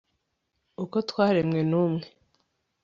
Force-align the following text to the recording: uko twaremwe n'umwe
uko 0.83 0.97
twaremwe 1.09 1.59
n'umwe 1.69 2.05